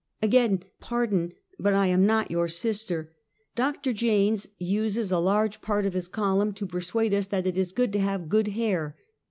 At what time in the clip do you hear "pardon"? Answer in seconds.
0.79-1.31